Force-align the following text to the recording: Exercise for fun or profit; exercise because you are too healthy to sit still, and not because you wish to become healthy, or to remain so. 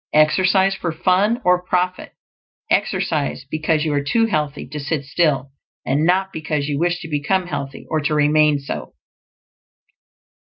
Exercise 0.13 0.73
for 0.73 0.91
fun 0.91 1.39
or 1.45 1.61
profit; 1.63 2.13
exercise 2.71 3.45
because 3.51 3.85
you 3.85 3.93
are 3.93 4.01
too 4.03 4.25
healthy 4.25 4.65
to 4.67 4.79
sit 4.79 5.05
still, 5.05 5.51
and 5.85 6.07
not 6.07 6.33
because 6.33 6.67
you 6.67 6.79
wish 6.79 6.99
to 7.01 7.07
become 7.07 7.45
healthy, 7.45 7.85
or 7.87 7.99
to 8.01 8.15
remain 8.15 8.57
so. 8.57 8.95